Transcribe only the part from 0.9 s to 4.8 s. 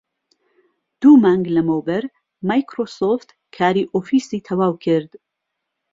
دوو مانگ لەمەوبەر مایکرۆسۆفت کاری ئۆفیسی تەواو